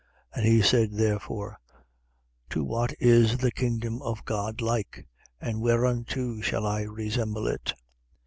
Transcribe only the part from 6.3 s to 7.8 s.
shall I resemble it?